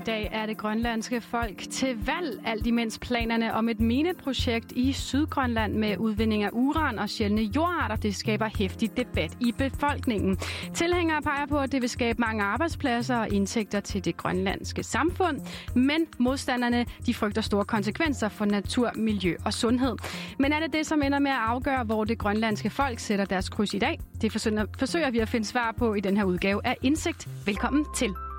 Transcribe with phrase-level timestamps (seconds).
[0.00, 4.92] I dag er det grønlandske folk til valg, alt imens planerne om et mineprojekt i
[4.92, 10.36] Sydgrønland med udvinding af uran og sjældne jordarter, det skaber hæftig debat i befolkningen.
[10.74, 15.40] Tilhængere peger på, at det vil skabe mange arbejdspladser og indtægter til det grønlandske samfund,
[15.74, 19.96] men modstanderne de frygter store konsekvenser for natur, miljø og sundhed.
[20.38, 23.48] Men er det det, som ender med at afgøre, hvor det grønlandske folk sætter deres
[23.48, 24.00] kryds i dag?
[24.20, 24.32] Det
[24.78, 27.28] forsøger, vi at finde svar på i den her udgave af Indsigt.
[27.46, 28.29] Velkommen til.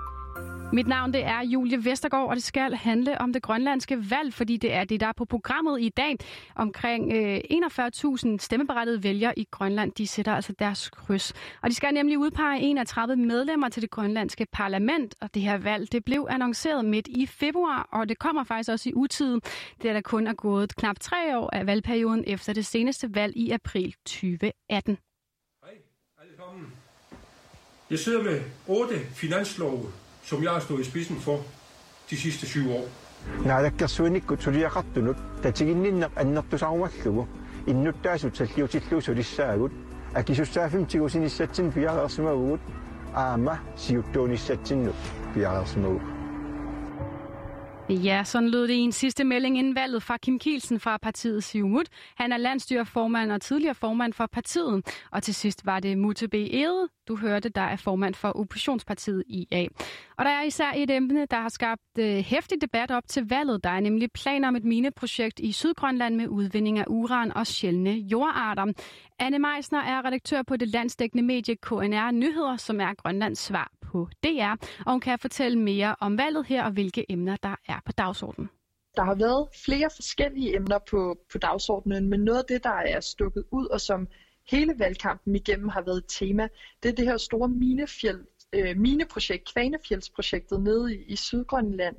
[0.73, 4.57] Mit navn det er Julie Vestergaard, og det skal handle om det grønlandske valg, fordi
[4.57, 6.17] det er det, der er på programmet i dag.
[6.55, 11.33] Omkring øh, 41.000 stemmeberettede vælgere i Grønland, de sætter altså deres kryds.
[11.61, 15.91] Og de skal nemlig udpege 31 medlemmer til det grønlandske parlament, og det her valg
[15.91, 19.41] det blev annonceret midt i februar, og det kommer faktisk også i utiden,
[19.83, 23.51] da der kun er gået knap tre år af valgperioden efter det seneste valg i
[23.51, 24.97] april 2018.
[25.63, 25.73] Hej
[26.21, 26.67] alle sammen.
[27.89, 29.85] Jeg sidder med otte finanslove
[30.22, 31.40] som jeg har stået i spidsen for
[32.10, 32.88] de sidste syv år.
[33.44, 37.26] наалаккерсуиниккут сулиақартунут татигинниннеқ аннертусарумаллугу
[37.66, 39.72] иннуттаасут саллиутиллуусулиссаагут
[40.14, 42.60] акисуссаафим тигусиниссатсин пиалерсимагугут
[43.14, 44.92] аама сиуттуунissatsinnu
[45.34, 46.02] пиалерсимагуг
[47.88, 51.44] Ja, sådan lød det i en sidste melding inden valget fra Kim Kielsen fra partiet
[51.44, 51.86] Siumut.
[52.16, 54.86] Han er landstyrerformand og tidligere formand for partiet.
[55.10, 56.34] Og til sidst var det Mute B.
[56.34, 59.67] Ede, du hørte, der er formand for oppositionspartiet IA.
[60.17, 63.29] Og der er især et emne, der har skabt øh, uh, hæftig debat op til
[63.29, 63.63] valget.
[63.63, 67.91] Der er nemlig planer om et mineprojekt i Sydgrønland med udvinding af uran og sjældne
[67.91, 68.73] jordarter.
[69.19, 74.09] Anne Meisner er redaktør på det landsdækkende medie KNR Nyheder, som er Grønlands svar på
[74.23, 74.55] DR.
[74.85, 78.49] Og hun kan fortælle mere om valget her og hvilke emner, der er på dagsordenen.
[78.95, 82.99] Der har været flere forskellige emner på, på dagsordenen, men noget af det, der er
[82.99, 84.07] stukket ud, og som
[84.51, 86.47] hele valgkampen igennem har været et tema,
[86.83, 91.95] det er det her store minefjeld, øh, mineprojekt, Kvanefjeldsprojektet nede i, i Sydgrønland.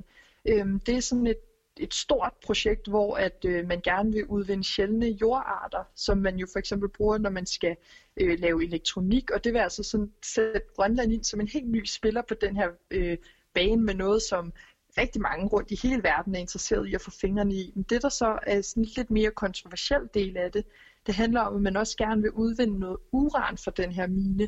[0.47, 1.37] Øh, det er sådan et,
[1.77, 6.47] et stort projekt, hvor at øh, man gerne vil udvinde sjældne jordarter, som man jo
[6.51, 7.75] for eksempel bruger, når man skal
[8.17, 11.85] øh, lave elektronik, og det vil altså sådan sætte Grønland ind som en helt ny
[11.85, 13.17] spiller på den her øh,
[13.53, 14.53] bane med noget, som
[14.97, 17.71] rigtig mange rundt i hele verden er interesseret i at få fingrene i.
[17.75, 20.65] Men det, der så er sådan en lidt mere kontroversiel del af det,
[21.05, 24.47] det handler om, at man også gerne vil udvinde noget uran fra den her mine.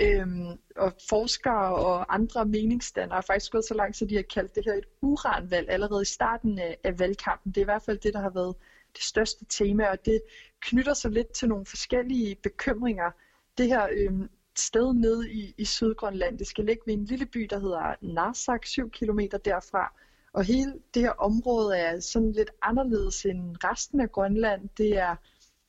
[0.00, 4.54] Øhm, og forskere og andre meningsdannere har faktisk gået så langt, så de har kaldt
[4.54, 7.52] det her et uranvalg allerede i starten af, af valgkampen.
[7.52, 8.54] Det er i hvert fald det, der har været
[8.94, 10.20] det største tema, og det
[10.60, 13.10] knytter sig lidt til nogle forskellige bekymringer.
[13.58, 17.46] Det her øhm, sted nede i, i Sydgrønland, det skal ligge ved en lille by,
[17.50, 19.92] der hedder Narsak, 7 km derfra.
[20.32, 24.68] Og hele det her område er sådan lidt anderledes end resten af Grønland.
[24.78, 25.16] Det er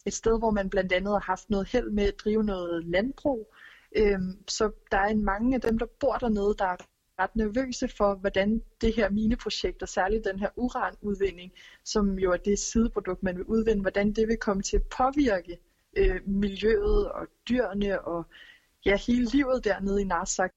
[0.06, 3.54] et sted, hvor man blandt andet har haft noget held med at drive noget landbrug.
[3.96, 6.78] Øhm, så der er en mange af dem, der bor dernede, der er
[7.20, 11.52] ret nervøse for, hvordan det her mineprojekt, og særligt den her uranudvinding,
[11.84, 15.58] som jo er det sideprodukt, man vil udvinde, hvordan det vil komme til at påvirke
[15.98, 18.26] øh, miljøet og dyrene og
[18.86, 20.52] ja, hele livet dernede i Narsak.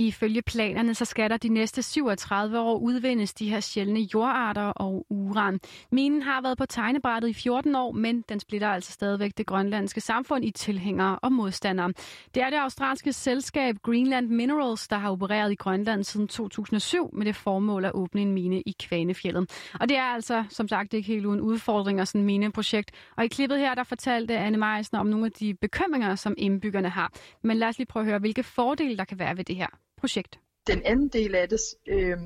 [0.00, 5.06] Ifølge planerne så skal der de næste 37 år udvindes de her sjældne jordarter og
[5.10, 5.60] uran.
[5.92, 10.00] Minen har været på tegnebrættet i 14 år, men den splitter altså stadigvæk det grønlandske
[10.00, 11.92] samfund i tilhængere og modstandere.
[12.34, 17.26] Det er det australske selskab Greenland Minerals, der har opereret i Grønland siden 2007 med
[17.26, 19.70] det formål at åbne en mine i Kvanefjellet.
[19.80, 22.90] Og det er altså, som sagt, ikke helt uden udfordringer, sådan et mineprojekt.
[23.16, 26.88] Og i klippet her, der fortalte Anne Meisner om nogle af de bekymringer, som indbyggerne
[26.88, 27.12] har.
[27.42, 29.66] Men lad os lige prøve at høre, hvilke fordele der kan være ved det her
[30.00, 30.38] projekt.
[30.66, 32.18] Den anden del af det øh,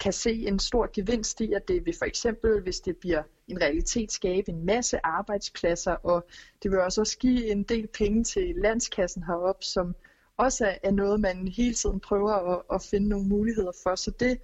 [0.00, 3.60] kan se en stor gevinst i, at det vil for eksempel, hvis det bliver en
[3.60, 6.26] realitet, skabe en masse arbejdspladser, og
[6.62, 9.94] det vil også, give en del penge til landskassen heroppe, som
[10.36, 13.94] også er noget, man hele tiden prøver at, at finde nogle muligheder for.
[13.94, 14.38] Så det,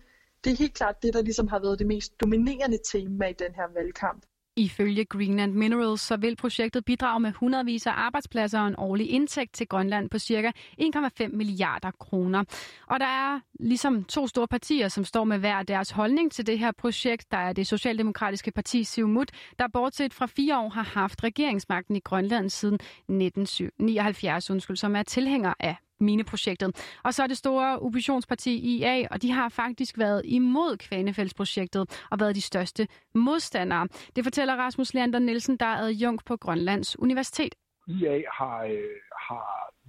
[0.45, 3.55] det er helt klart det, der ligesom har været det mest dominerende tema i den
[3.55, 4.27] her valgkamp.
[4.59, 9.53] Ifølge Greenland Minerals så vil projektet bidrage med hundredvis af arbejdspladser og en årlig indtægt
[9.53, 10.53] til Grønland på ca.
[10.83, 12.45] 1,5 milliarder kroner.
[12.87, 16.59] Og der er ligesom to store partier, som står med hver deres holdning til det
[16.59, 17.31] her projekt.
[17.31, 22.01] Der er det Socialdemokratiske parti Siumut, der bortset fra fire år har haft regeringsmagten i
[22.01, 26.99] Grønland siden 1979, undskyld, som er tilhænger af mineprojektet.
[27.05, 32.21] Og så er det store oppositionsparti IA, og de har faktisk været imod Kvanefældsprojektet og
[32.21, 33.89] været de største modstandere.
[34.17, 37.55] Det fortæller Rasmus Leander Nielsen, der er adjunkt på Grønlands Universitet.
[37.89, 38.97] IA har, øh,
[39.29, 39.47] har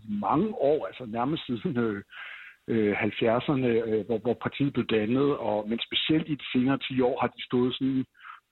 [0.10, 2.04] mange år, altså nærmest siden øh,
[2.68, 7.02] øh 70'erne, øh, hvor, hvor partiet blev dannet, og, men specielt i de senere 10
[7.02, 8.06] år har de stået sådan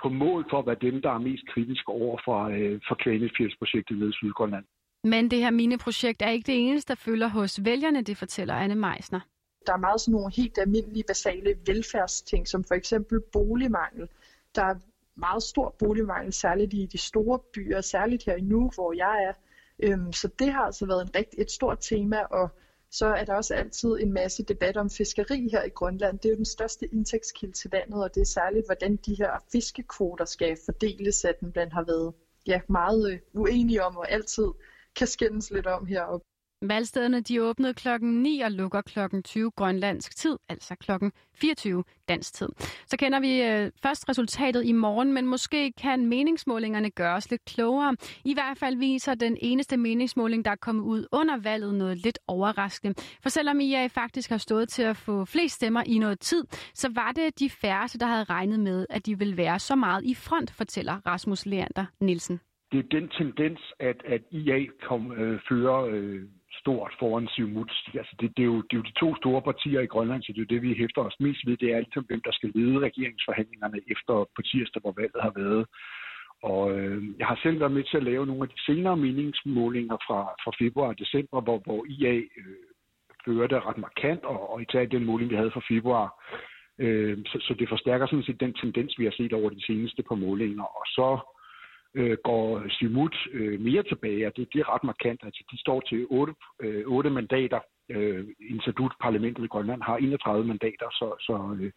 [0.03, 3.97] på mål for at være dem, der er mest kritiske over for, øh, for Kvanefjeldsprojektet
[3.97, 4.65] nede i Sydgrønland.
[5.05, 8.75] Men det her mineprojekt er ikke det eneste, der følger hos vælgerne, det fortæller Anne
[8.75, 9.19] Meisner.
[9.67, 14.09] Der er meget sådan nogle helt almindelige, basale velfærdsting, som for eksempel boligmangel.
[14.55, 14.75] Der er
[15.15, 19.33] meget stor boligmangel, særligt i de store byer, særligt her i nu, hvor jeg er.
[19.79, 22.49] Øhm, så det har altså været en rigt, et stort tema, og
[22.91, 26.19] så er der også altid en masse debat om fiskeri her i Grønland.
[26.19, 29.43] Det er jo den største indtægtskilde til landet, og det er særligt, hvordan de her
[29.51, 32.13] fiskekvoter skal fordeles, at den blandt har været
[32.47, 34.47] ja, meget øh, uenige om, og altid
[34.95, 36.25] kan skændes lidt om heroppe.
[36.61, 42.33] Valgstederne de åbnede klokken 9 og lukker klokken 20 grønlandsk tid, altså klokken 24 dansk
[42.33, 42.49] tid.
[42.87, 47.45] Så kender vi øh, først resultatet i morgen, men måske kan meningsmålingerne gøre os lidt
[47.45, 47.95] klogere.
[48.23, 52.19] I hvert fald viser den eneste meningsmåling, der er kommet ud under valget, noget lidt
[52.27, 53.01] overraskende.
[53.23, 56.43] For selvom IA faktisk har stået til at få flest stemmer i noget tid,
[56.73, 60.03] så var det de færreste, der havde regnet med, at de ville være så meget
[60.03, 62.39] i front, fortæller Rasmus Leander Nielsen
[62.75, 66.21] det er den tendens, at, at IA kom, øh, fører øh,
[66.61, 67.71] stort foran Siumut.
[67.93, 70.31] Altså det, det, er jo, det er jo de to store partier i Grønland, så
[70.31, 71.57] det er jo det, vi hæfter os mest ved.
[71.57, 75.65] Det er altid, hvem der skal lede regeringsforhandlingerne efter på tirsdag, hvor valget har været.
[76.43, 79.97] Og øh, jeg har selv været med til at lave nogle af de senere meningsmålinger
[80.07, 82.65] fra, fra februar og december, hvor, hvor IA øh,
[83.25, 86.07] førte ret markant, og, og i taget den måling, vi havde fra februar.
[86.79, 90.03] Øh, så, så det forstærker sådan set den tendens, vi har set over de seneste
[90.03, 90.63] par målinger.
[90.63, 91.07] Og så
[91.95, 95.21] øh, går Simut øh, mere tilbage, og det, det er ret markant.
[95.23, 97.59] Altså, de står til 8, øh, 8 mandater.
[97.89, 101.71] Øh, Institut parlamentet i Grønland har 31 mandater, så, så, øh,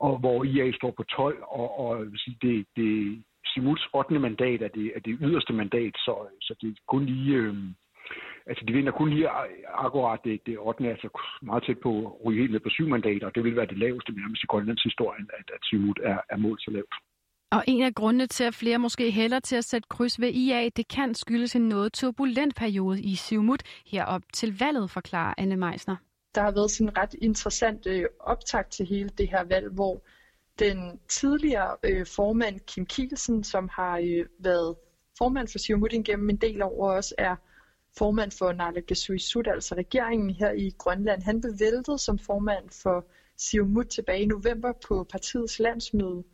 [0.00, 4.18] og hvor IA står på 12, og, og vil sige, det, det Simuts 8.
[4.18, 7.36] mandat er det, er det yderste mandat, så, så det er kun lige...
[7.36, 7.54] Øh,
[8.46, 9.28] altså de vinder kun lige
[9.74, 10.88] akkurat det, det 8.
[10.88, 11.08] altså
[11.42, 13.78] meget tæt på at ryge helt ned på syv mandater, og det vil være det
[13.78, 16.94] laveste nærmest i Grønlands historie, at, at Simut er, er målt så lavt.
[17.50, 20.68] Og en af grundene til, at flere måske hælder til at sætte kryds ved IA,
[20.76, 25.96] det kan skyldes en noget turbulent periode i Siumut herop til valget, forklarer Anne Meisner.
[26.34, 30.02] Der har været sådan en ret interessant øh, optakt til hele det her valg, hvor
[30.58, 34.76] den tidligere øh, formand Kim Kielsen, som har øh, været
[35.18, 37.36] formand for Siumut gennem en del år, også er
[37.98, 41.22] formand for Naalakkersuisut, altså regeringen her i Grønland.
[41.22, 43.06] Han blev væltet som formand for
[43.36, 46.24] Siumut tilbage i november på partiets landsmøde.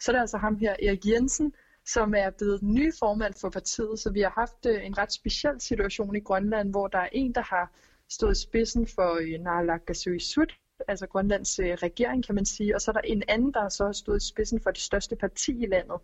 [0.00, 1.54] Så er det altså ham her, Erik Jensen,
[1.86, 3.98] som er blevet den nye formand for partiet.
[3.98, 7.32] Så vi har haft øh, en ret speciel situation i Grønland, hvor der er en,
[7.34, 7.72] der har
[8.08, 10.52] stået i spidsen for øh, Naalakkersuisut,
[10.88, 12.74] altså Grønlands øh, regering, kan man sige.
[12.74, 15.16] Og så er der en anden, der så har stået i spidsen for det største
[15.16, 16.00] parti i landet.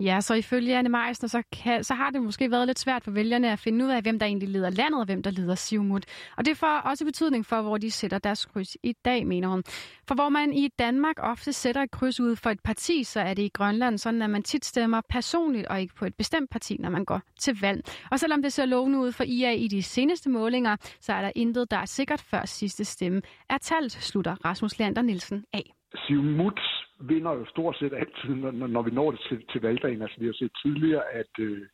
[0.00, 3.10] Ja, så ifølge Anne Meisner, så, kan, så har det måske været lidt svært for
[3.10, 6.04] vælgerne at finde ud af, hvem der egentlig leder landet, og hvem der leder Sivmut.
[6.36, 9.62] Og det får også betydning for, hvor de sætter deres kryds i dag, mener hun.
[10.08, 13.34] For hvor man i Danmark ofte sætter et kryds ud for et parti, så er
[13.34, 16.76] det i Grønland sådan, at man tit stemmer personligt og ikke på et bestemt parti,
[16.78, 17.82] når man går til valg.
[18.10, 21.32] Og selvom det ser lovende ud for IA i de seneste målinger, så er der
[21.34, 25.74] intet, der er sikkert før sidste stemme er talt, slutter Rasmus Lander Nielsen af.
[26.06, 26.60] Siumut
[27.00, 30.02] vinder jo stort set altid, når, når vi når det til, til valgdagen.
[30.02, 31.66] Altså, vi har set tidligere, at, øh,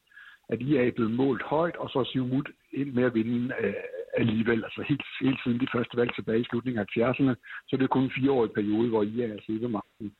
[0.48, 3.74] at IA er blevet målt højt, og så er Siumut ind med at vinde øh,
[4.16, 4.64] alligevel.
[4.64, 7.34] Altså helt, helt siden de første valg tilbage i slutningen af 70'erne,
[7.68, 10.12] så det er kun en fireårig periode, hvor IA er siddet magten.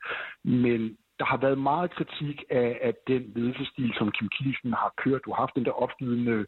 [0.44, 5.24] Men der har været meget kritik af, af den ledelsestil, som Kim Kielsen har kørt.
[5.24, 6.46] Du har haft den der opgivende,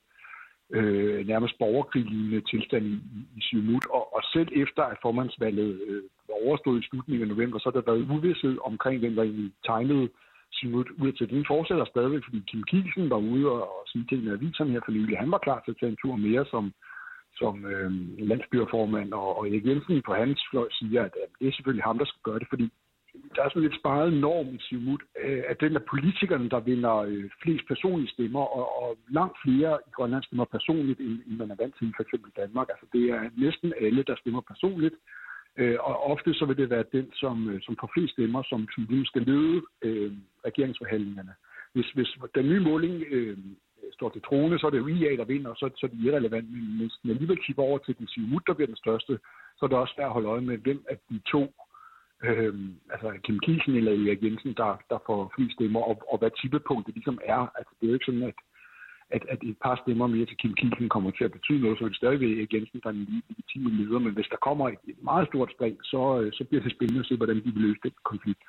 [0.73, 2.99] øh, nærmest borgerkriglignende tilstand i,
[3.37, 6.03] i Siumut, og, og selv efter at formandsvalget øh,
[6.47, 10.09] overstået i slutningen af november, så har der været uvidshed omkring, hvem der egentlig tegnede
[10.53, 11.31] Simut ud til.
[11.31, 14.81] Den fortsætter stadigvæk, fordi Kim Kielsen var ude og, og sige ting med aviserne her
[14.85, 15.19] for nylig.
[15.19, 16.73] Han var klar til at tage en tur mere som,
[17.41, 17.91] som øh,
[18.31, 21.99] landsbyreformand, og, og Erik Jensen på hans fløj siger, at, at det er selvfølgelig ham,
[21.99, 22.69] der skal gøre det, fordi
[23.35, 26.97] der er sådan lidt sparet norm i Siumut, øh, at den er politikerne, der vinder
[26.97, 31.51] øh, flest personlige stemmer, og, og langt flere i Grønland stemmer personligt, end, end man
[31.51, 32.15] er vant til i f.eks.
[32.37, 32.69] Danmark.
[32.69, 34.95] Altså det er næsten alle, der stemmer personligt,
[35.57, 38.69] øh, og ofte så vil det være den, som, øh, som får flest stemmer, som,
[38.75, 40.13] som lige skal lede øh,
[40.47, 41.35] regeringsforhandlingerne.
[41.73, 43.39] Hvis, hvis den nye måling øh,
[43.93, 46.05] står til trone, så er det jo IA, der vinder, og så, så er det
[46.05, 46.53] irrelevant.
[46.53, 49.19] Men hvis man alligevel kigger over til den Siumut, der bliver den største,
[49.57, 51.55] så er det også svært at holde øje med, hvem af de to
[52.25, 52.55] øh,
[52.91, 56.95] altså Kim Kielsen eller Erik Jensen, der, der får flest stemmer, og, og hvad tippepunktet
[56.95, 57.43] ligesom er.
[57.59, 58.35] Altså, det er jo ikke sådan, at,
[59.11, 61.85] at, at et par stemmer mere til Kim Kielsen kommer til at betyde noget, så
[61.85, 64.83] er det stadigvæk Erik Jensen, der er en legitime leder, men hvis der kommer et,
[64.93, 67.63] et meget stort spring, så, øh, så bliver det spændende at se, hvordan de vil
[67.67, 68.45] løse den konflikt.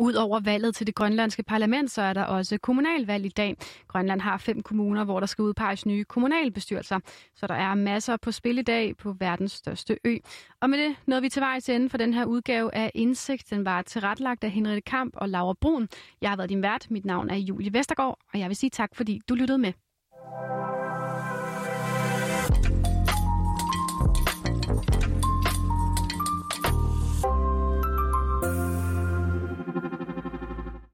[0.00, 3.56] Udover valget til det grønlandske parlament, så er der også kommunalvalg i dag.
[3.88, 6.98] Grønland har fem kommuner, hvor der skal udpeges nye kommunalbestyrelser.
[7.34, 10.16] Så der er masser på spil i dag på verdens største ø.
[10.60, 13.50] Og med det nåede vi til vejs ende for den her udgave af Indsigt.
[13.50, 15.88] Den var tilrettelagt af Henriette Kamp og Laura Brun.
[16.20, 16.90] Jeg har været din vært.
[16.90, 19.72] Mit navn er Julie Vestergaard, og jeg vil sige tak, fordi du lyttede med.
[20.30, 20.67] Bye.